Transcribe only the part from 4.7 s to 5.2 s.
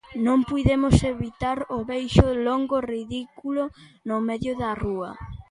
rúa.